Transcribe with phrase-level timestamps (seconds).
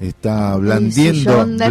[0.00, 1.68] está blandiendo, de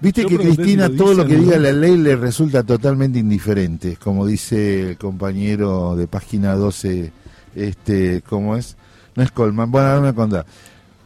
[0.00, 1.42] Viste Yo que Cristina lo todo dice lo que no.
[1.44, 7.12] diga la ley le resulta totalmente indiferente, como dice el compañero de página 12,
[7.54, 8.76] este, ¿cómo es?
[9.16, 10.44] No es Colman, bueno, ahora me contá.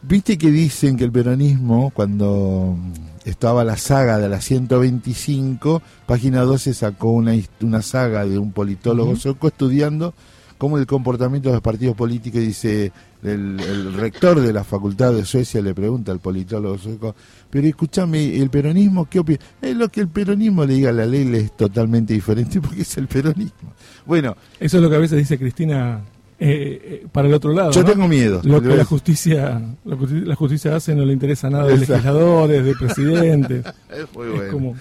[0.03, 2.77] Viste que dicen que el peronismo, cuando
[3.25, 9.11] estaba la saga de la 125, página 12 sacó una, una saga de un politólogo
[9.13, 9.21] Ujú.
[9.21, 10.15] sueco estudiando
[10.59, 12.93] cómo el comportamiento de los partidos políticos, dice
[13.23, 17.15] el, el rector de la facultad de Suecia le pregunta al politólogo sueco,
[17.49, 19.39] pero escúchame, ¿el peronismo qué opina?
[19.63, 22.83] Es lo que el peronismo le diga a la ley le es totalmente diferente porque
[22.83, 23.73] es el peronismo.
[24.05, 26.01] Bueno, Eso es lo que a veces dice Cristina
[26.41, 27.71] eh, eh, para el otro lado.
[27.73, 27.91] yo ¿no?
[27.91, 28.41] tengo miedo.
[28.45, 31.93] Lo que la justicia, lo que la justicia hace no le interesa nada de Exacto.
[31.95, 33.65] legisladores, de presidentes.
[33.91, 34.53] Es muy Es bueno.
[34.53, 34.77] como-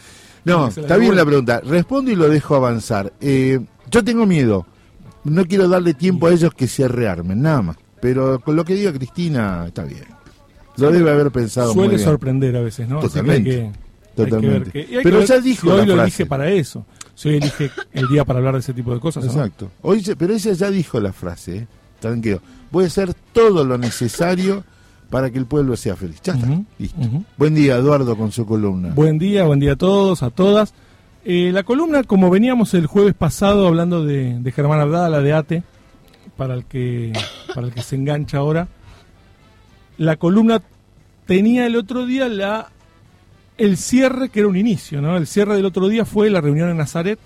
[0.45, 1.59] No, está bien la pregunta.
[1.61, 3.11] Respondo y lo dejo avanzar.
[3.21, 3.59] Eh,
[3.89, 4.65] yo tengo miedo.
[5.29, 7.77] No quiero darle tiempo a ellos que se rearmen, nada más.
[8.01, 10.03] Pero con lo que diga Cristina, está bien.
[10.77, 12.05] Lo debe haber pensado muy Suele bien.
[12.07, 12.99] sorprender a veces, ¿no?
[12.99, 13.49] Que Totalmente.
[13.49, 14.71] hay que- hay que Totalmente.
[14.71, 16.03] ver que- Pero ver ya dijo hoy la lo frase.
[16.07, 16.85] elige para eso.
[17.15, 19.25] Si hoy elige el día para hablar de ese tipo de cosas.
[19.25, 19.71] Exacto.
[19.81, 21.67] Hoy, pero ella ya dijo la frase, ¿eh?
[21.99, 22.41] tranquilo.
[22.71, 24.63] Voy a hacer todo lo necesario
[25.09, 26.21] para que el pueblo sea feliz.
[26.23, 26.47] Ya está.
[26.77, 26.97] Listo.
[27.37, 28.89] Buen día, Eduardo, con su columna.
[28.93, 30.73] Buen día, buen día a todos, a todas.
[31.29, 35.63] Eh, la columna, como veníamos el jueves pasado hablando de, de Germán Abdala, de ATE,
[36.37, 37.11] para el, que,
[37.53, 38.69] para el que se engancha ahora,
[39.97, 40.61] la columna
[41.25, 42.69] tenía el otro día la
[43.57, 45.17] el cierre, que era un inicio, ¿no?
[45.17, 47.19] El cierre del otro día fue la reunión en Nazaret,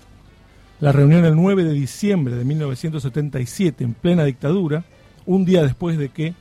[0.80, 4.82] la reunión el 9 de diciembre de 1977, en plena dictadura,
[5.26, 6.34] un día después de que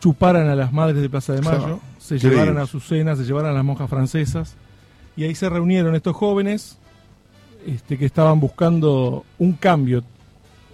[0.00, 3.24] chuparan a las madres de Plaza de Mayo, Claro, se llevaran a sus cenas, se
[3.24, 4.56] llevaran a las monjas francesas,
[5.18, 6.78] y ahí se reunieron estos jóvenes
[7.66, 10.04] este, que estaban buscando un cambio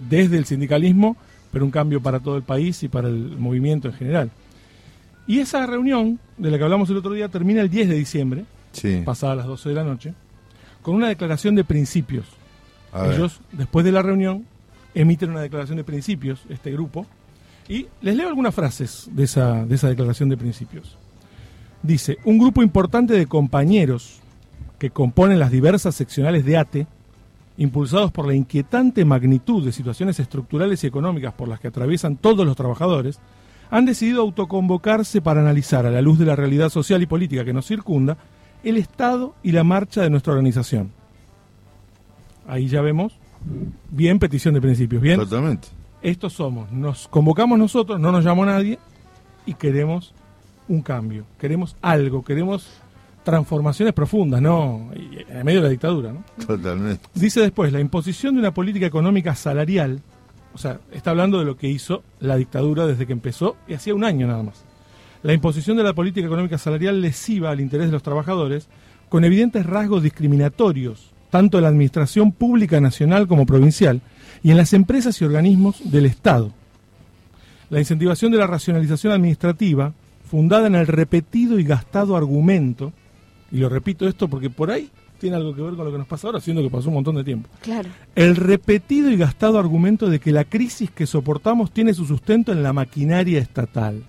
[0.07, 1.17] desde el sindicalismo,
[1.51, 4.31] pero un cambio para todo el país y para el movimiento en general.
[5.25, 8.45] Y esa reunión, de la que hablamos el otro día, termina el 10 de diciembre,
[8.71, 9.01] Sí.
[9.03, 10.13] pasada las 12 de la noche,
[10.83, 12.27] con una declaración de principios.
[12.93, 13.15] A ver.
[13.15, 14.45] Ellos, después de la reunión,
[14.93, 17.07] emiten una declaración de principios, este grupo,
[17.67, 20.95] y les leo algunas frases de esa, de esa declaración de principios.
[21.81, 24.19] Dice, un grupo importante de compañeros
[24.77, 26.87] que componen las diversas seccionales de ATE,
[27.57, 32.45] impulsados por la inquietante magnitud de situaciones estructurales y económicas por las que atraviesan todos
[32.45, 33.19] los trabajadores,
[33.71, 37.53] han decidido autoconvocarse para analizar a la luz de la realidad social y política que
[37.53, 38.17] nos circunda
[38.63, 40.91] el estado y la marcha de nuestra organización.
[42.47, 43.17] Ahí ya vemos,
[43.89, 45.67] bien petición de principios, bien, Totalmente.
[46.01, 48.77] estos somos, nos convocamos nosotros, no nos llamó nadie
[49.45, 50.13] y queremos
[50.67, 52.69] un cambio, queremos algo, queremos
[53.25, 56.23] transformaciones profundas, no en el medio de la dictadura, ¿no?
[56.45, 57.09] Totalmente.
[57.13, 59.99] Dice después, la imposición de una política económica salarial,
[60.53, 63.93] o sea, está hablando de lo que hizo la dictadura desde que empezó y hacía
[63.93, 64.63] un año nada más.
[65.23, 68.69] La imposición de la política económica salarial lesiva al interés de los trabajadores
[69.09, 74.01] con evidentes rasgos discriminatorios, tanto en la administración pública nacional como provincial
[74.43, 76.51] y en las empresas y organismos del Estado.
[77.71, 79.93] La incentivación de la racionalización administrativa,
[80.29, 82.93] fundada en el repetido y gastado argumento,
[83.55, 86.07] y lo repito esto porque por ahí tiene algo que ver con lo que nos
[86.07, 87.49] pasa ahora, siendo que pasó un montón de tiempo.
[87.61, 87.89] Claro.
[88.15, 92.61] El repetido y gastado argumento de que la crisis que soportamos tiene su sustento en
[92.63, 94.03] la maquinaria estatal.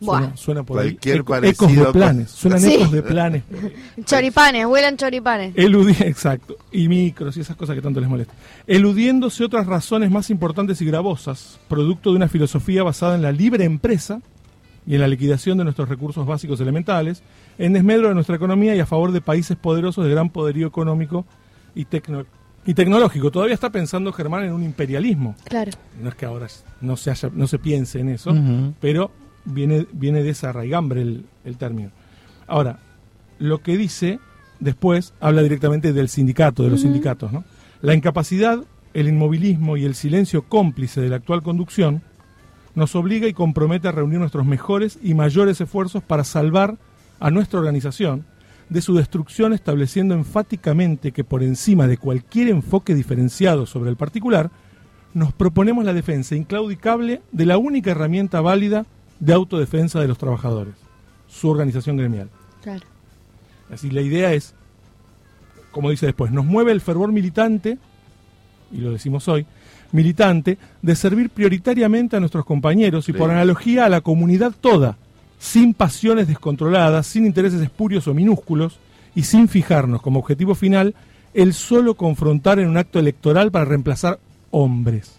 [0.00, 0.18] Buah.
[0.18, 0.88] Suena, suena por ahí.
[0.92, 2.30] Cualquier parecido ecos de con- planes.
[2.30, 2.74] Suenan Sí.
[2.74, 3.42] ecos de planes.
[4.04, 5.54] Choripanes, vuelan choripanes.
[5.54, 6.56] Eludi- exacto.
[6.72, 8.34] Y micros y esas cosas que tanto les molestan.
[8.66, 13.64] Eludiéndose otras razones más importantes y gravosas, producto de una filosofía basada en la libre
[13.64, 14.20] empresa
[14.86, 17.22] y en la liquidación de nuestros recursos básicos elementales,
[17.58, 21.24] en desmedro de nuestra economía y a favor de países poderosos de gran poderío económico
[21.74, 22.26] y, tecno-
[22.66, 23.30] y tecnológico.
[23.30, 25.36] Todavía está pensando Germán en un imperialismo.
[25.44, 25.70] Claro.
[26.00, 26.46] No es que ahora
[26.80, 28.34] no se, haya- no se piense en eso,
[28.80, 29.10] pero
[29.44, 31.90] viene, viene de esa raigambre el, el término.
[32.46, 32.78] Ahora,
[33.38, 34.18] lo que dice
[34.60, 37.32] después habla directamente del sindicato, de los sindicatos.
[37.32, 37.42] ¿no?
[37.80, 38.60] La incapacidad,
[38.94, 42.02] el inmovilismo y el silencio cómplice de la actual conducción
[42.74, 46.76] nos obliga y compromete a reunir nuestros mejores y mayores esfuerzos para salvar
[47.22, 48.24] a nuestra organización
[48.68, 54.50] de su destrucción, estableciendo enfáticamente que por encima de cualquier enfoque diferenciado sobre el particular,
[55.14, 58.86] nos proponemos la defensa inclaudicable de la única herramienta válida
[59.20, 60.74] de autodefensa de los trabajadores,
[61.28, 62.28] su organización gremial.
[62.60, 62.84] Claro.
[63.70, 64.54] Así la idea es,
[65.70, 67.78] como dice después, nos mueve el fervor militante,
[68.72, 69.46] y lo decimos hoy,
[69.92, 74.96] militante, de servir prioritariamente a nuestros compañeros y por analogía a la comunidad toda,
[75.42, 78.78] sin pasiones descontroladas, sin intereses espurios o minúsculos,
[79.12, 80.94] y sin fijarnos como objetivo final
[81.34, 84.20] el solo confrontar en un acto electoral para reemplazar
[84.52, 85.18] hombres.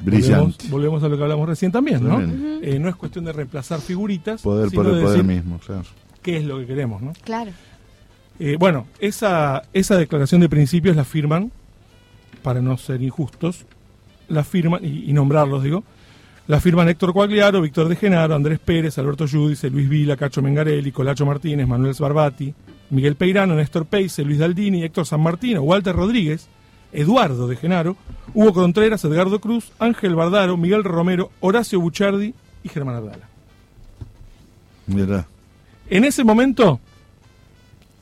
[0.00, 0.34] Brillante.
[0.34, 2.20] Volvemos, volvemos a lo que hablamos recién también, ¿no?
[2.20, 5.58] Eh, no es cuestión de reemplazar figuritas, Poder sino por el de poder decir mismo,
[5.60, 5.84] claro.
[6.20, 7.14] qué es lo que queremos, ¿no?
[7.24, 7.52] Claro.
[8.38, 11.50] Eh, bueno, esa, esa declaración de principios la firman,
[12.42, 13.64] para no ser injustos,
[14.28, 15.84] la firman, y, y nombrarlos digo,
[16.48, 20.90] la firman Héctor Coagliaro, Víctor de Genaro, Andrés Pérez, Alberto Giudice, Luis Vila, Cacho Mengarelli,
[20.90, 22.52] Colacho Martínez, Manuel Sbarbati,
[22.90, 26.48] Miguel Peirano, Néstor Peixe, Luis Daldini, Héctor San Martino, Walter Rodríguez,
[26.92, 27.96] Eduardo de Genaro,
[28.34, 33.28] Hugo Contreras, Edgardo Cruz, Ángel Bardaro, Miguel Romero, Horacio Buchardi y Germán Abdala.
[34.86, 35.26] Mirá.
[35.88, 36.80] En ese momento,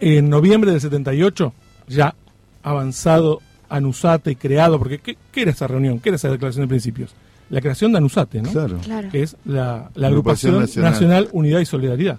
[0.00, 1.52] en noviembre del 78,
[1.88, 2.14] ya
[2.62, 6.00] avanzado Anusate, creado, porque ¿qué, qué era esa reunión?
[6.00, 7.14] ¿Qué era esa declaración de principios?
[7.50, 8.50] La creación de Anusate, ¿no?
[8.50, 8.78] Claro.
[8.78, 9.08] Claro.
[9.10, 10.92] Que es la, la Agrupación agrupación Nacional.
[10.92, 11.28] Nacional.
[11.32, 12.18] Unidad y Solidaridad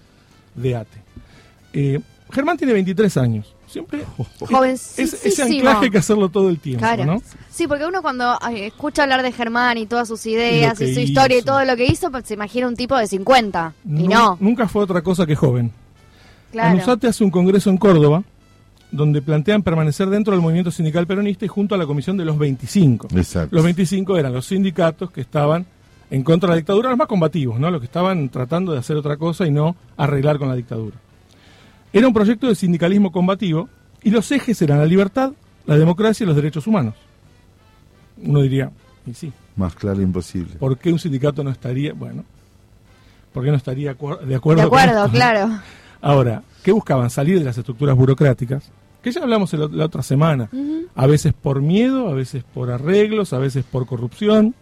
[0.56, 1.02] de ATE.
[1.74, 2.00] Eh,
[2.32, 3.56] Germán tiene 23 años.
[3.68, 4.04] Siempre
[4.40, 5.06] Jovencísimo.
[5.08, 7.06] es- ese anclaje hay que hacerlo todo el tiempo, Claro.
[7.06, 7.24] ¿no?
[7.50, 11.38] Sí, porque uno cuando escucha hablar de Germán y todas sus ideas Y su historia
[11.38, 13.74] y todo lo que hizo, pues se imagina un tipo de 50.
[13.86, 15.72] Y no, Nunca fue otra cosa que joven.
[16.52, 16.72] claro.
[16.72, 18.24] Anusate hace un congreso en Córdoba
[18.92, 22.38] donde plantean permanecer dentro del movimiento sindical peronista y junto a la comisión de los
[22.38, 23.08] 25.
[23.16, 23.56] Exacto.
[23.56, 25.66] Los 25 eran los sindicatos que estaban
[26.10, 27.72] en contra de la dictadura, los más combativos, ¿no?
[27.72, 30.98] Los que estaban tratando de hacer otra cosa y no arreglar con la dictadura.
[31.94, 33.70] Era un proyecto de sindicalismo combativo
[34.04, 35.32] y los ejes eran la libertad,
[35.66, 36.96] la democracia y los derechos humanos.
[38.22, 38.72] Uno diría,
[39.06, 40.56] y sí, Más claro imposible.
[40.60, 42.26] ¿por qué un sindicato no estaría, bueno,
[43.34, 45.12] ¿por qué no estaría de acuerdo de con acuerdo, esto?
[45.12, 45.50] claro.
[46.02, 47.10] Ahora, ¿qué buscaban?
[47.10, 48.70] Salir de las estructuras burocráticas,
[49.02, 50.50] que ya hablamos la otra semana,
[50.96, 54.54] a veces por miedo, a veces por arreglos, a veces por corrupción,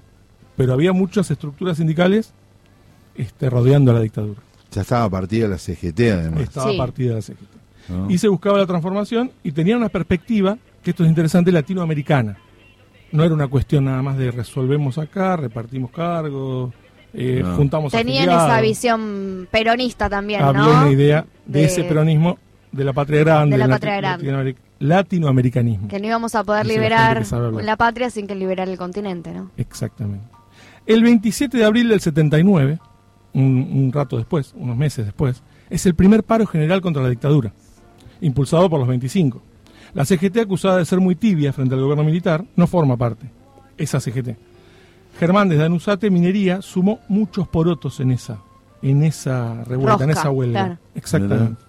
[0.55, 2.33] pero había muchas estructuras sindicales
[3.15, 4.41] este, rodeando a la dictadura.
[4.71, 6.41] Ya estaba partida la CGT además.
[6.41, 6.77] Estaba Sí.
[6.77, 7.49] partida la CGT.
[7.89, 8.09] ¿no?
[8.11, 12.37] Y se buscaba la transformación y tenía una perspectiva, que esto es interesante, latinoamericana.
[13.11, 16.71] No era una cuestión nada más de resolvemos acá, repartimos cargos,
[17.13, 17.55] eh, No.
[17.55, 18.51] juntamos Tenían afiliados.
[18.51, 20.69] esa visión peronista también, Había ¿no?
[20.83, 22.37] una idea de, De- ese peronismo
[22.71, 24.25] de la patria grande, De la del patria lati- grande.
[24.53, 25.87] latinoameric- latinoamericanismo.
[25.87, 27.23] Que no íbamos a poder liberar
[27.63, 29.51] la patria sin que liberar el continente, ¿no?
[29.57, 30.25] Exactamente.
[30.85, 32.79] El 27 de abril del 79,
[33.33, 37.53] un, un rato después, unos meses después, es el primer paro general contra la dictadura,
[38.21, 39.41] impulsado por los 25.
[39.93, 43.27] La CGT, acusada de ser muy tibia frente al gobierno militar, no forma parte.
[43.77, 44.35] Esa CGT.
[45.19, 48.37] Germán desde Anusate Minería sumó muchos porotos en esa,
[48.81, 50.59] en esa revuelta, en esa huelga.
[50.65, 50.79] claro.
[50.95, 51.61] Exactamente.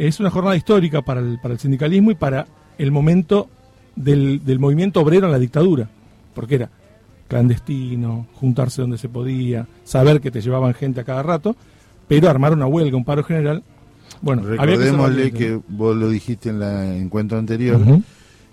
[0.00, 2.46] Es una jornada histórica para el, para el sindicalismo y para
[2.78, 3.50] el momento
[3.94, 5.90] del, del movimiento obrero en la dictadura,
[6.34, 6.70] porque era
[7.28, 11.54] clandestino, juntarse donde se podía, saber que te llevaban gente a cada rato,
[12.08, 13.62] pero armar una huelga, un paro general.
[14.22, 17.78] Bueno, que Recordémosle que vos lo dijiste en el encuentro anterior,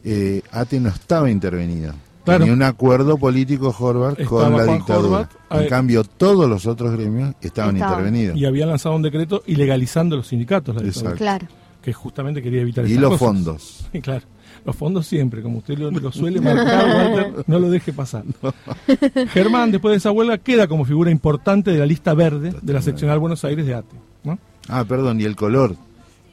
[0.03, 1.93] eh, ATE no estaba intervenido.
[2.27, 2.39] Claro.
[2.41, 5.29] Tenía un acuerdo político Horvath Estaba con la Juan dictadura.
[5.49, 7.99] Horvath, En cambio, todos los otros gremios estaban Estaban.
[7.99, 8.37] intervenidos.
[8.37, 11.15] y habían lanzado un decreto ilegalizando los sindicatos, la dictadura.
[11.15, 11.47] Claro.
[11.81, 13.19] que justamente quería evitar Y los cosas.
[13.27, 13.87] fondos.
[14.01, 14.25] Claro.
[14.65, 18.23] Los fondos siempre, como usted lo, lo suele marcar, Walter, no lo deje pasar.
[19.31, 22.81] Germán, después de esa huelga, queda como figura importante de la lista verde de la
[22.81, 23.95] seccional Buenos Aires de ATE.
[24.25, 24.37] ¿no?
[24.67, 25.75] Ah, perdón, y el color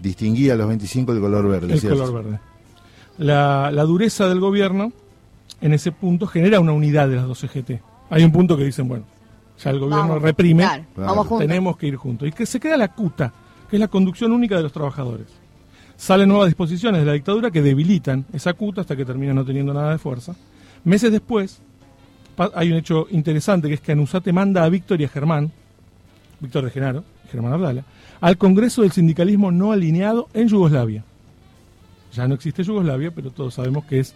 [0.01, 1.75] distinguía a los 25 el color verde.
[1.75, 2.05] el ¿cierto?
[2.07, 2.41] color verde.
[3.19, 4.93] La, la dureza del gobierno
[5.65, 7.81] en ese punto genera una unidad de las dos CGT.
[8.11, 9.05] Hay un punto que dicen, bueno,
[9.59, 11.39] ya el gobierno Vamos, reprime, claro, Claro.
[11.39, 12.29] Tenemos que ir juntos.
[12.29, 13.33] Y que se crea la CUTA,
[13.71, 15.27] que es la conducción única de los trabajadores.
[15.97, 19.73] Salen nuevas disposiciones de la dictadura que debilitan esa CUTA hasta que termina no teniendo
[19.73, 20.35] nada de fuerza.
[20.85, 21.63] Meses después,
[22.55, 25.51] hay un hecho interesante que es que Anusate manda a Víctor y a Germán,
[26.41, 27.85] Víctor de Genaro y Germán Abdala,
[28.21, 31.05] al Congreso del Sindicalismo no alineado en Yugoslavia.
[32.13, 34.15] Ya no existe Yugoslavia, pero todos sabemos que es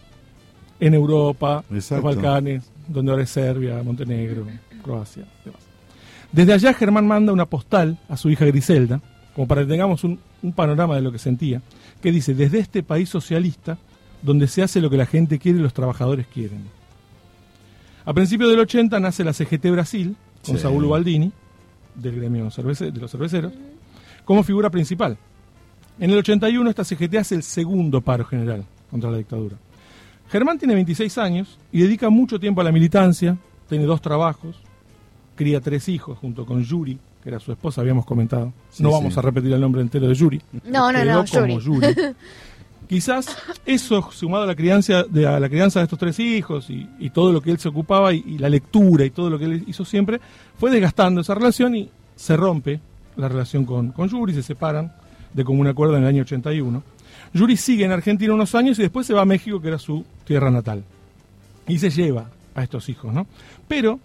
[0.80, 2.06] en Europa, Exacto.
[2.06, 4.47] los Balcanes, donde ahora es Serbia, Montenegro,
[4.82, 5.61] Croacia, demás.
[6.32, 9.00] Desde allá Germán manda una postal a su hija Griselda,
[9.35, 11.62] como para que tengamos un, un panorama de lo que sentía,
[12.02, 13.78] que dice, desde este país socialista,
[14.23, 16.64] donde se hace lo que la gente quiere y los trabajadores quieren.
[18.04, 20.62] A principios del 80 nace la CGT Brasil, con Sí.
[20.62, 21.30] Saúl Baldini,
[21.94, 23.52] del gremio cervece- de los cerveceros,
[24.25, 25.16] como figura principal.
[25.99, 29.56] En el 81 esta CGT hace el segundo paro general contra la dictadura.
[30.30, 33.37] Germán tiene 26 años y dedica mucho tiempo a la militancia,
[33.68, 34.61] tiene dos trabajos,
[35.37, 38.52] cría tres hijos junto con Yuri, que era su esposa, habíamos comentado.
[38.70, 38.94] Sí, no sí.
[38.94, 40.40] vamos a repetir el nombre entero de Yuri.
[40.64, 41.87] No, no, Quedó no, como Yuri.
[42.88, 46.88] Quizás eso, sumado a la crianza de, a la crianza de estos tres hijos y,
[46.99, 49.44] y todo lo que él se ocupaba y, y la lectura y todo lo que
[49.44, 50.20] él hizo siempre,
[50.56, 52.80] fue desgastando esa relación y se rompe
[53.16, 54.92] la relación con, con Yuri, se separan
[55.35, 56.82] de común acuerdo en el año 81.
[57.35, 60.04] Yuri sigue en Argentina unos años y después se va a México, que era su
[60.28, 60.85] tierra natal.
[61.66, 63.26] Y se lleva a estos hijos, ¿no?
[63.66, 63.99] Pero,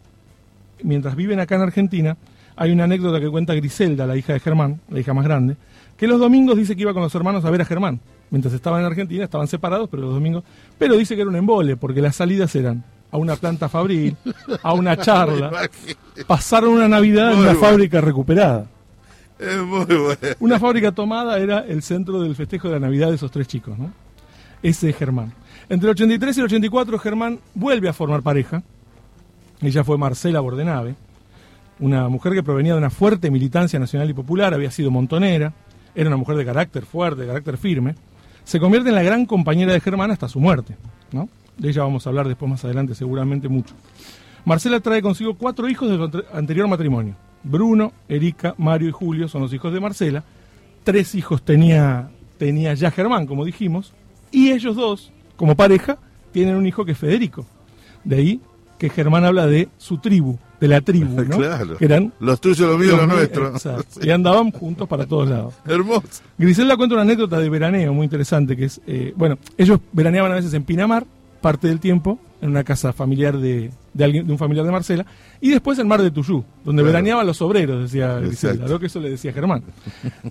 [0.81, 2.17] mientras viven acá en Argentina,
[2.55, 5.57] hay una anécdota que cuenta Griselda, la hija de Germán, la hija más grande,
[5.97, 7.99] que los domingos dice que iba con los hermanos a ver a Germán.
[8.31, 10.43] Mientras estaban en Argentina, estaban separados, pero los domingos.
[10.79, 14.15] Pero dice que era un embole, porque las salidas eran a una planta fabril,
[14.63, 15.69] a una charla.
[16.25, 17.59] Pasaron una Navidad en una bueno.
[17.59, 18.65] fábrica recuperada.
[19.37, 20.17] Es muy bueno.
[20.39, 23.77] Una fábrica tomada era el centro del festejo de la Navidad de esos tres chicos,
[23.77, 23.91] ¿no?
[24.63, 25.33] Ese es Germán.
[25.69, 28.63] Entre el 83 y el 84, Germán vuelve a formar pareja.
[29.61, 30.95] Ella fue Marcela Bordenave,
[31.79, 35.53] una mujer que provenía de una fuerte militancia nacional y popular, había sido montonera,
[35.95, 37.95] era una mujer de carácter fuerte, de carácter firme.
[38.43, 40.75] Se convierte en la gran compañera de Germán hasta su muerte,
[41.13, 41.29] ¿no?
[41.57, 43.73] De ella vamos a hablar después más adelante seguramente mucho.
[44.43, 47.15] Marcela trae consigo cuatro hijos de su ante- anterior matrimonio.
[47.43, 50.23] Bruno, Erika, Mario y Julio son los hijos de Marcela.
[50.83, 53.93] Tres hijos tenía, tenía ya Germán, como dijimos.
[54.31, 55.97] Y ellos dos, como pareja,
[56.31, 57.45] tienen un hijo que es Federico.
[58.03, 58.41] De ahí
[58.77, 61.37] que Germán habla de su tribu, de la tribu, ¿no?
[61.37, 61.77] Claro.
[61.77, 63.53] Que eran Los tuyos, los míos, los nuestros.
[63.65, 64.05] exacto.
[64.05, 65.53] Y andaban juntos para todos lados.
[65.65, 66.07] Hermoso.
[66.37, 70.35] Griselda cuenta una anécdota de veraneo muy interesante, que es, eh, bueno, ellos veraneaban a
[70.35, 71.05] veces en Pinamar,
[71.43, 75.05] parte del tiempo, en una casa familiar de, de alguien, de un familiar de Marcela,
[75.39, 76.93] y después en Mar de Tuyú, donde Claro.
[76.93, 79.61] veraneaban los obreros, decía Griselda, lo que eso le decía Germán.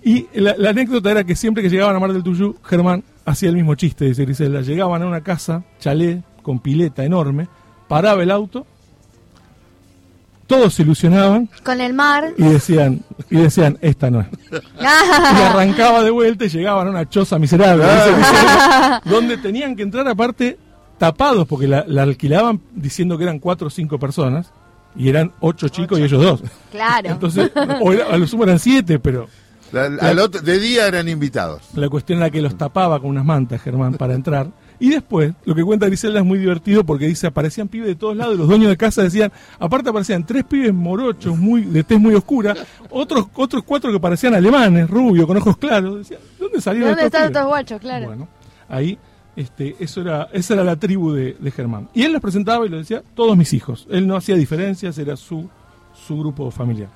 [0.03, 3.51] Y la, la anécdota era que siempre que llegaban a Mar del Tuyú, Germán hacía
[3.51, 7.47] el mismo chiste, dice Griselda, llegaban a una casa, chalet, con pileta enorme,
[7.89, 8.67] paraba el auto,
[10.47, 12.25] todos se ilusionaban Con el mar.
[12.37, 13.01] y decían,
[13.31, 17.85] y decían, esta no es y arrancaba de vuelta y llegaban a una choza miserable
[17.85, 20.59] dice Griselda, donde tenían que entrar aparte
[21.07, 24.53] tapados porque la, la alquilaban diciendo que eran cuatro o cinco personas
[24.95, 27.09] y eran ocho chicos y ellos dos Claro.
[27.11, 29.27] entonces o era- a lo sumo eran siete pero
[29.73, 31.63] La- al otro- de día eran invitados.
[31.75, 34.47] la cuestión era que los tapaba con unas mantas Germán para entrar
[34.79, 38.17] y después lo que cuenta Griselda es muy divertido porque dice aparecían pibes de todos
[38.17, 41.99] lados y los dueños de casa decían aparte aparecían tres pibes morochos muy de tez
[41.99, 42.55] muy oscura
[42.91, 47.21] otros otros cuatro que parecían alemanes rubios con ojos claros decían ¿dónde salieron ¿Dónde estos
[47.21, 47.37] están pibes?".
[47.41, 47.81] estos guachos?
[47.81, 48.07] Claro.
[48.07, 48.29] Bueno,
[48.69, 48.97] ahí
[49.37, 51.89] este, eso era, esa era la tribu de, de Germán.
[51.95, 53.87] Y él los presentaba y les decía, todos mis hijos.
[53.91, 55.49] Él no hacía diferencias, era su,
[55.95, 56.89] su grupo familiar.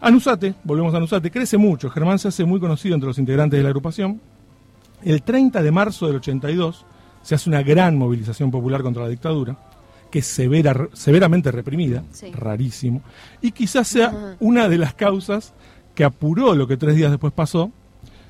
[0.00, 1.88] Anusate, volvemos a Anusate, crece mucho.
[1.88, 4.20] Germán se hace muy conocido entre los integrantes de la agrupación.
[5.04, 6.84] El 30 de marzo del 82
[7.22, 9.56] se hace una gran movilización popular contra la dictadura,
[10.10, 12.30] que es severa, severamente reprimida, Sí.
[12.32, 13.00] rarísimo,
[13.40, 15.54] y quizás sea una de las causas
[15.94, 17.70] que apuró lo que tres días después pasó,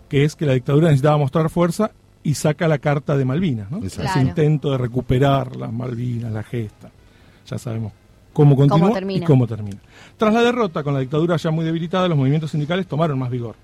[0.08, 1.90] que es que la dictadura necesitaba mostrar fuerza
[2.24, 3.78] y saca la carta de Malvinas, ¿no?
[3.78, 4.02] Exacto.
[4.02, 4.28] ese Claro.
[4.28, 6.90] intento de recuperar las Malvinas, la gesta.
[7.48, 7.92] Ya sabemos
[8.32, 9.26] cómo continúa y termina.
[9.26, 9.78] cómo termina.
[10.16, 13.56] Tras la derrota, con la dictadura ya muy debilitada, los movimientos sindicales tomaron más vigor.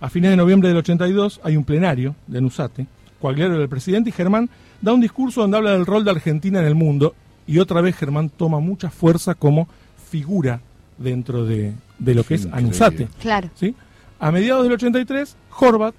[0.00, 2.86] A fines de noviembre del 82 hay un plenario de Anusate,
[3.20, 4.48] Coagliaro era el presidente y Germán
[4.80, 7.14] da un discurso donde habla del rol de Argentina en el mundo
[7.46, 9.68] y otra vez Germán toma mucha fuerza como
[10.10, 10.60] figura
[10.96, 12.46] dentro de, de lo que es.
[12.50, 13.08] Anusate.
[13.20, 13.50] Claro.
[13.54, 13.74] ¿sí?
[14.18, 15.94] A mediados del 83, Horvat,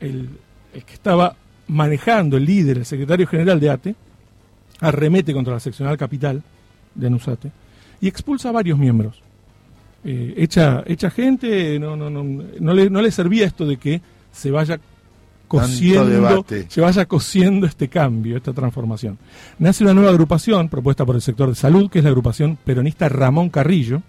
[0.00, 0.30] el,
[0.74, 1.36] el que estaba
[1.68, 3.94] manejando, el líder, el secretario general de ATE,
[4.80, 6.42] arremete contra la seccional capital
[6.94, 7.52] de Anusate
[8.00, 9.22] y expulsa a varios miembros.
[10.04, 14.00] eh, hecha, hecha gente, no, no, no, no, le, no le servía esto de que
[14.32, 14.80] se vaya
[15.46, 19.18] cosiendo, se vaya cosiendo este cambio, esta transformación.
[19.58, 23.08] Nace una nueva agrupación propuesta por el sector de salud, que es la agrupación peronista
[23.08, 24.02] Ramón Carrillo.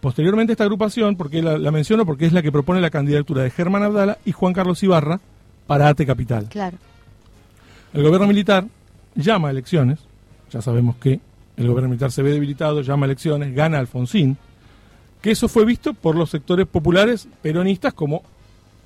[0.00, 3.50] Posteriormente esta agrupación, porque la, la, menciono porque es la que propone la candidatura de
[3.50, 5.20] Germán Abdala y Juan Carlos Ibarra
[5.68, 6.48] para ATE Capital.
[6.48, 6.78] Claro.
[7.92, 8.66] El gobierno militar
[9.14, 10.00] llama a elecciones,
[10.50, 11.20] ya sabemos que
[11.56, 14.36] el gobierno militar se ve debilitado, llama a elecciones, gana Alfonsín,
[15.20, 18.22] que eso fue visto por los sectores populares peronistas como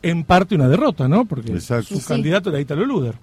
[0.03, 1.25] en parte una derrota, ¿no?
[1.25, 3.15] Porque su candidato era Italo Luder.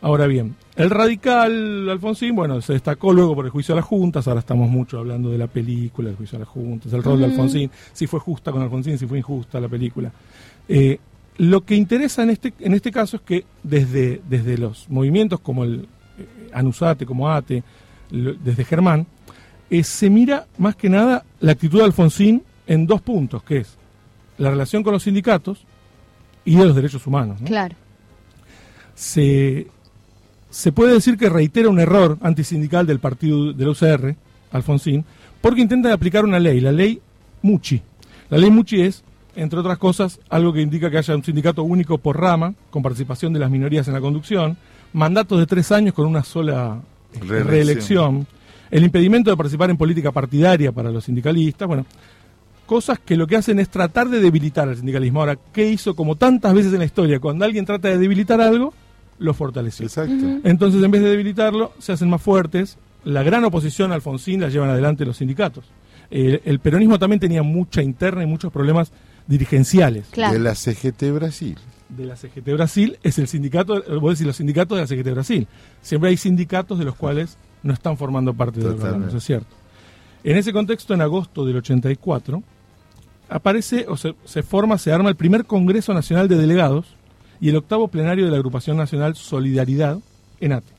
[0.00, 4.28] Ahora bien, el radical Alfonsín, bueno, se destacó luego por el juicio a las juntas,
[4.28, 7.24] ahora estamos mucho hablando de la película, el juicio a las juntas, el rol de
[7.24, 10.12] Alfonsín, si fue justa con Alfonsín, si fue injusta la película.
[10.68, 11.00] Eh,
[11.38, 15.64] lo que interesa en este, en este caso es que desde, desde los movimientos como
[15.64, 17.62] el eh, Anusate, como ATE,
[18.10, 19.06] desde Germán,
[19.70, 23.76] eh, se mira más que nada la actitud de Alfonsín en dos puntos, que es
[24.38, 25.64] la relación con los sindicatos
[26.44, 27.38] y de los derechos humanos.
[27.44, 27.76] Claro.
[28.94, 29.68] Se,
[30.50, 34.16] se puede decir que reitera un error antisindical del partido del UCR,
[34.50, 35.04] Alfonsín,
[35.40, 37.00] porque intenta aplicar una ley, la ley
[37.42, 37.80] Muchi.
[38.30, 39.04] La ley Muchi es,
[39.36, 43.32] entre otras cosas, algo que indica que haya un sindicato único por rama, con participación
[43.32, 44.56] de las minorías en la conducción,
[44.92, 46.80] mandatos de tres años con una sola
[47.20, 48.26] reelección,
[48.70, 51.86] el impedimento de participar en política partidaria para los sindicalistas, bueno,
[52.66, 55.20] cosas que lo que hacen es tratar de debilitar al sindicalismo.
[55.20, 57.18] Ahora, ¿qué hizo como tantas veces en la historia?
[57.18, 58.74] Cuando alguien trata de debilitar algo,
[59.18, 59.86] lo fortaleció.
[59.86, 60.40] Exacto.
[60.44, 62.76] Entonces, en vez de debilitarlo, se hacen más fuertes.
[63.04, 65.64] La gran oposición a Alfonsín la llevan adelante los sindicatos.
[66.10, 68.92] el peronismo también tenía mucha interna y muchos problemas
[69.28, 70.10] dirigenciales.
[70.10, 71.56] De la CGT Brasil.
[71.88, 75.14] De la CGT Brasil es el sindicato, voy a decir los sindicatos de la CGT
[75.14, 75.46] Brasil.
[75.80, 79.54] Siempre hay sindicatos de los cuales no están formando parte del gobierno, eso es cierto.
[80.24, 82.42] En ese contexto, en agosto del 84,
[83.28, 86.96] aparece o se, se, forma, se arma el primer Congreso Nacional de Delegados
[87.40, 89.98] y el octavo plenario de la Agrupación Nacional Solidaridad
[90.40, 90.72] en ATE.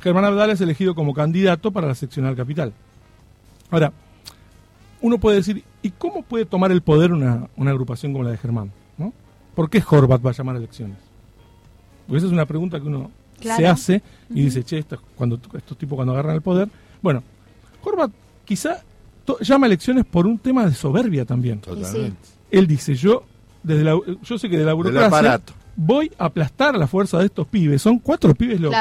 [0.00, 2.72] Germán Abdala es elegido como candidato para la seccional capital.
[3.70, 3.92] Ahora,
[5.04, 8.38] uno puede decir, ¿y cómo puede tomar el poder una, una agrupación como la de
[8.38, 8.72] Germán?
[8.96, 9.12] ¿no?
[9.54, 10.96] ¿Por qué Horvat va a llamar a elecciones?
[12.06, 14.82] Porque esa es una pregunta que uno se hace y dice, che,
[15.14, 16.70] cuando, estos tipos cuando agarran el poder.
[17.02, 17.22] Bueno,
[17.82, 18.12] Horvat
[18.46, 18.82] quizá
[19.40, 21.60] llama elecciones por un tema de soberbia también.
[21.60, 22.16] Totalmente.
[22.50, 23.24] Él dice, yo
[23.62, 25.42] desde la, yo sé que de la burocracia
[25.76, 27.82] voy a aplastar la fuerza de estos pibes.
[27.82, 28.78] Son cuatro pibes locos.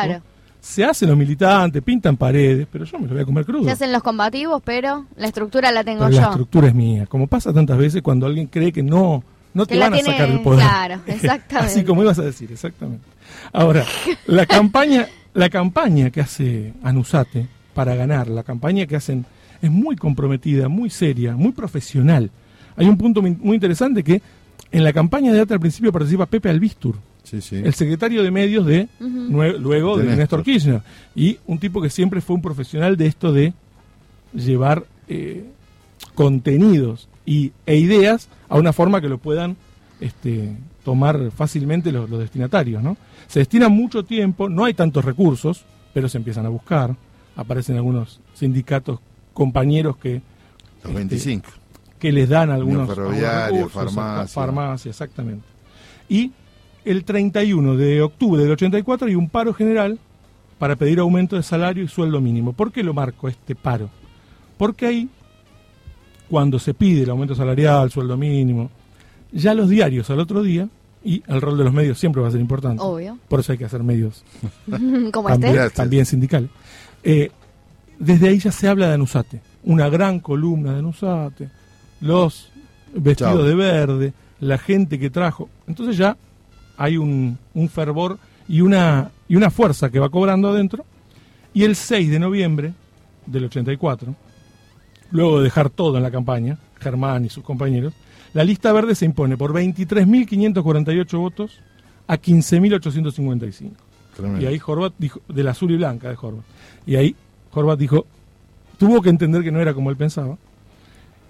[0.64, 3.66] Se hacen los militantes, pintan paredes, pero yo me lo voy a comer crudo.
[3.66, 6.22] Se hacen los combativos, pero la estructura la tengo yo.
[6.22, 7.06] La estructura es mía.
[7.06, 9.22] Como pasa tantas veces cuando alguien cree que no,
[9.54, 10.62] no te van a sacar el poder.
[10.62, 11.74] Claro, exactamente.
[11.74, 13.04] Así como ibas a decir, exactamente.
[13.52, 13.84] Ahora,
[14.26, 19.26] la campaña, la campaña que hace Anusate para ganar, la campaña que hacen
[19.62, 22.32] es muy comprometida, muy seria, muy profesional.
[22.78, 24.22] Hay un punto muy interesante que
[24.72, 26.96] en la campaña de ATA al principio participa Pepe Albistur,
[27.32, 30.44] el secretario de medios de luego de, Néstor.
[30.44, 30.82] Kirchner,
[31.16, 33.54] y un tipo que siempre fue un profesional de esto de
[34.34, 35.46] llevar eh,
[36.16, 39.56] contenidos y, e ideas a una forma que lo puedan
[40.00, 42.84] este, tomar fácilmente los, los destinatarios.
[42.84, 42.98] ¿no?
[43.28, 46.96] Se destina mucho tiempo, no hay tantos recursos, pero se empiezan a buscar,
[47.36, 49.00] aparecen algunos sindicatos
[49.34, 50.22] compañeros que...
[50.84, 51.48] Los 25.
[51.48, 51.64] Este,
[52.00, 54.28] que les dan algunos, algunos farmacia.
[54.28, 55.46] farmacia, exactamente.
[56.10, 56.34] Y
[56.86, 60.00] el 31 de octubre del 84 hay un paro general
[60.60, 62.54] para pedir aumento de salario y sueldo mínimo.
[62.54, 63.90] ¿Por qué lo marco este paro?
[64.58, 65.10] Porque ahí,
[66.30, 68.70] cuando se pide el aumento salarial, sueldo mínimo,
[69.32, 70.70] ya los diarios al otro día,
[71.04, 72.82] y el rol de los medios siempre va a ser importante.
[72.82, 73.18] Obvio.
[73.28, 74.24] Por eso hay que hacer medios
[75.12, 75.76] Como también, este.
[75.76, 76.50] también sindicales.
[77.04, 77.30] Eh,
[78.00, 81.50] desde ahí ya se habla de Anusate, una gran columna de Anusate,
[82.00, 82.50] los
[82.96, 85.50] vestidos de verde, la gente que trajo.
[85.68, 86.16] Entonces ya
[86.78, 90.86] hay un, un, fervor y una, y una fuerza que va cobrando adentro.
[91.54, 92.74] Y el 6 de noviembre
[93.26, 94.16] del 84,
[95.12, 97.94] luego de dejar todo en la campaña, Germán y sus compañeros,
[98.34, 101.60] la lista verde se impone por 23.548 votos
[102.08, 103.72] a 15.855.
[104.40, 106.44] Y ahí Horvat dijo, del azul y blanca de Horvat.
[106.86, 107.16] Y ahí
[107.52, 108.06] Horvat dijo,
[108.78, 110.38] tuvo que entender que no era como él pensaba.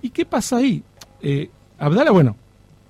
[0.02, 0.84] ¿Y qué pasa ahí?
[1.22, 2.36] Eh, Abdala, bueno,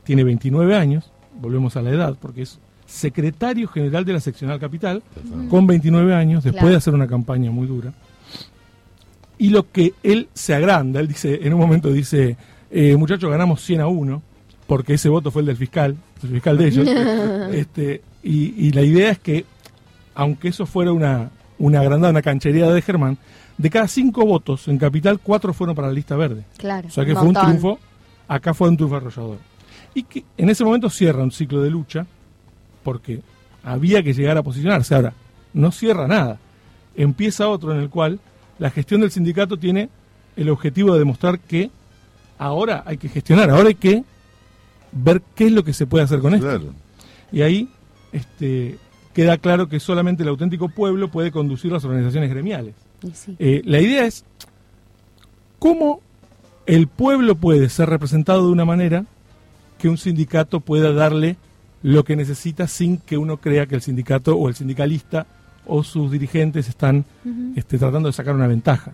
[0.04, 5.02] tiene 29 años, volvemos a la edad, porque es secretario general de la seccional capital,
[5.50, 7.94] con 29 años, después de hacer una campaña muy dura.
[9.38, 12.38] Y lo que él se agranda, él dice, en un momento dice,
[12.72, 14.22] eh, muchachos, ganamos 100 a 1,
[14.68, 16.88] porque ese voto fue el del fiscal, el fiscal de ellos.
[17.54, 19.46] este, y, y la idea es que,
[20.16, 23.18] aunque eso fuera una, una agrandada, una canchería de Germán,
[23.58, 26.44] de cada cinco votos en Capital, cuatro fueron para la lista verde.
[26.58, 26.88] Claro.
[26.88, 27.80] O sea que fue un triunfo,
[28.28, 29.38] acá fue un triunfo arrollador.
[29.94, 32.06] Y que en ese momento cierra un ciclo de lucha,
[32.84, 33.22] porque
[33.64, 34.96] había que llegar a posicionarse.
[34.96, 35.14] Ahora,
[35.54, 36.40] no cierra nada.
[36.96, 38.20] Empieza otro en el cual
[38.60, 39.90] la gestión del sindicato tiene
[40.36, 41.70] el objetivo de demostrar que
[42.38, 44.04] ahora hay que gestionar, ahora hay que
[44.92, 46.74] ver qué es lo que se puede hacer con esto.
[47.32, 47.70] Y ahí
[48.12, 48.78] este,
[49.14, 52.76] queda claro que solamente el auténtico pueblo puede conducir las organizaciones gremiales.
[53.40, 54.24] Eh, la idea es
[55.60, 56.02] cómo
[56.66, 59.06] el pueblo puede ser representado de una manera
[59.84, 61.36] que un sindicato pueda darle
[61.82, 65.28] lo que necesita sin que uno crea que el sindicato o el sindicalista
[65.66, 67.04] o sus dirigentes están
[67.58, 68.94] este, tratando de sacar una ventaja.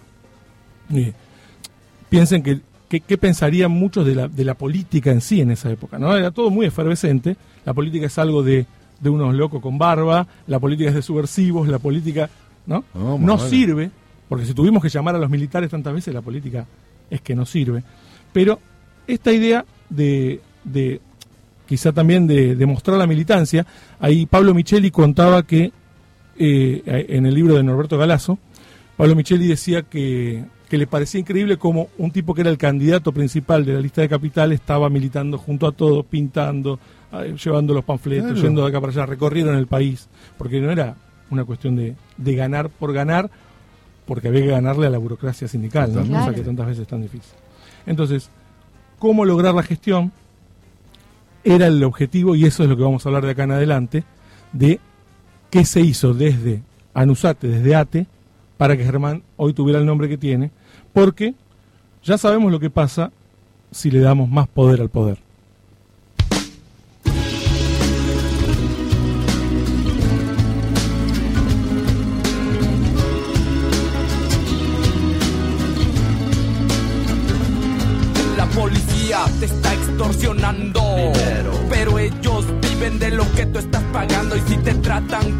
[2.09, 5.99] piensen que qué pensarían muchos de la, de la política en sí en esa época.
[5.99, 6.17] ¿no?
[6.17, 8.65] Era todo muy efervescente, la política es algo de,
[8.99, 12.31] de unos locos con barba, la política es de subversivos, la política
[12.65, 13.91] no, no sirve,
[14.27, 16.65] porque si tuvimos que llamar a los militares tantas veces, la política
[17.11, 17.83] es que no sirve.
[18.33, 18.59] Pero
[19.05, 21.01] esta idea de, de
[21.67, 23.65] quizá también de, demostrar la militancia,
[23.99, 25.71] ahí Pablo Micheli contaba que
[26.37, 28.39] eh, en el libro de Norberto Galazo,
[28.97, 33.11] Pablo Micheli decía que que le parecía increíble como un tipo que era el candidato
[33.11, 36.79] principal de la lista de capital estaba militando junto a todos, pintando,
[37.11, 40.95] eh, llevando los panfletos, yendo de acá para allá, recorrieron el país, porque no era
[41.31, 43.31] una cuestión de, de ganar por ganar,
[44.05, 46.01] porque había que ganarle a la burocracia sindical, ¿no?
[46.05, 47.33] cosa que tantas veces es tan difícil.
[47.87, 48.29] Entonces,
[48.99, 50.11] ¿cómo lograr la gestión?
[51.43, 54.03] Era el objetivo, y eso es lo que vamos a hablar de acá en adelante,
[54.53, 54.79] de
[55.49, 56.61] qué se hizo desde
[56.93, 58.07] Anusate, desde ATE,
[58.57, 60.51] para que Germán hoy tuviera el nombre que tiene,
[60.91, 61.33] porque
[62.03, 63.11] ya sabemos lo que pasa
[63.71, 65.19] si le damos más poder al poder.
[78.35, 80.81] La policía te está extorsionando,
[83.99, 85.39] pagando y si te tratan